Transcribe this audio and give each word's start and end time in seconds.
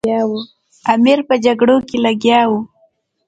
امیر 0.93 1.19
په 1.27 1.35
جګړو 1.45 1.77
کې 1.87 1.97
لګیا 2.05 2.39
وو. 2.49 2.59